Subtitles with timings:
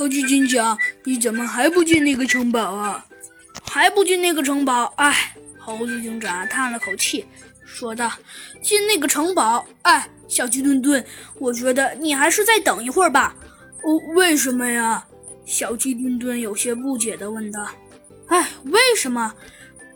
[0.00, 3.04] 猴子警长，你怎么还不进那个城堡啊？
[3.70, 4.90] 还不进那个城堡？
[4.96, 7.26] 哎，猴子警长叹了口气，
[7.66, 8.10] 说道
[8.64, 11.04] ：“进那个城堡，哎，小鸡墩墩，
[11.38, 13.36] 我觉得你还是再等一会儿吧。”
[13.84, 15.04] 哦，为什么呀？
[15.44, 17.66] 小鸡墩墩有些不解地问道。
[18.28, 19.34] “哎，为什么？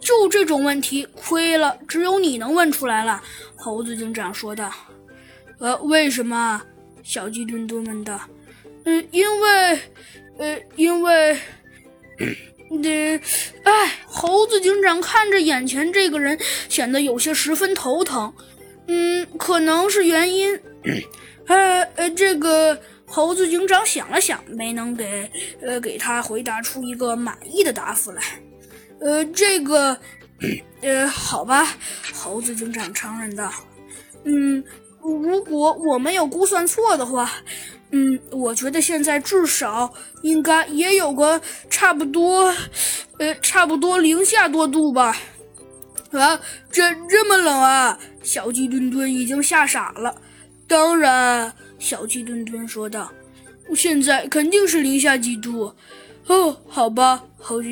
[0.01, 3.23] 就这种问题，亏了只有你能问出来了。”
[3.57, 4.71] 猴子警长说道。
[5.61, 6.61] “呃，为什么？”
[7.03, 8.21] 小鸡墩墩问道。
[8.85, 9.81] “嗯，因为，
[10.39, 11.39] 呃，因为，
[12.83, 13.21] 呃，
[13.65, 18.33] 哎，猴子警长看着眼前这个人，显得有些十分头疼。
[18.87, 20.59] 嗯，可能是原因，
[21.47, 28.23] 呃，呃，这个。”猴子警长想了想，没能给呃给他回答出一个满意的答复来。
[28.99, 29.97] 呃，这个，
[30.81, 31.77] 呃，好吧，
[32.15, 33.53] 猴子警长承认道。
[34.25, 34.65] 嗯，
[35.05, 37.31] 如果我没有估算错的话，
[37.91, 42.53] 嗯，我觉得现在至少应该也有个差不多，
[43.19, 45.17] 呃，差不多零下多度吧。
[46.11, 47.99] 啊，这这么冷啊！
[48.23, 50.15] 小鸡墩墩已经吓傻了。
[50.67, 51.53] 当然。
[51.77, 53.13] 小鸡墩墩说道
[53.77, 55.71] ：“现在肯定是零下几度。”
[56.29, 57.69] 哦，好吧，猴子，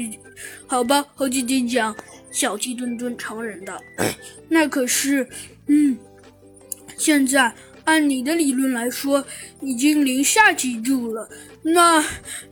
[0.66, 1.96] 好吧，猴子警长。
[2.30, 3.80] 小鸡墩墩承认道
[4.50, 5.26] ：“那可是，
[5.68, 5.96] 嗯，
[6.96, 7.52] 现在
[7.84, 9.24] 按你的理论来说，
[9.60, 11.28] 已经零下几度了。
[11.62, 12.04] 那，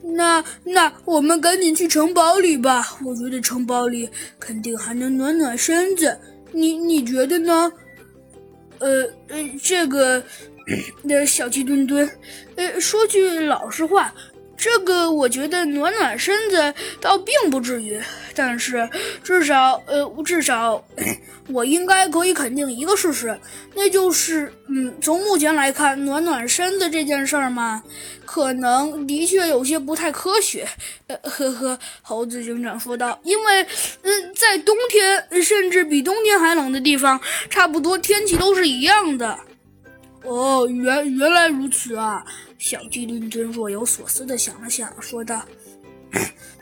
[0.02, 2.98] 那，那，我们赶紧去城堡里吧。
[3.04, 6.18] 我觉得城堡里肯定还能暖暖身子。
[6.52, 7.72] 你，你觉得呢？
[8.78, 10.22] 呃，呃，这个。”
[11.02, 12.08] 那小鸡墩墩，
[12.54, 14.14] 呃，说句老实话，
[14.60, 17.98] 这个我觉得暖暖身子倒并不至于，
[18.34, 18.86] 但是
[19.24, 20.84] 至少，呃，至少
[21.48, 23.40] 我应该可以肯定一个事实，
[23.74, 27.82] 那就是，嗯，从目前来看，暖暖身子这件事儿嘛，
[28.26, 30.68] 可能的确有些不太科学。
[31.06, 33.66] 呃，呵呵，猴子警长说道，因为，
[34.02, 37.18] 嗯，在冬天，甚至比冬天还冷的地方，
[37.48, 39.38] 差不多天气都是一样的。
[40.22, 42.22] 哦，原原来如此啊！
[42.60, 45.42] 小鸡墩墩若有所思地想了想，说道：“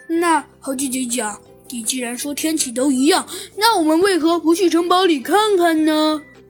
[0.09, 1.39] 那猴姐姐讲，
[1.71, 3.27] 你既然说天气都一样，
[3.57, 6.23] 那我们为何不去城堡里看看呢？”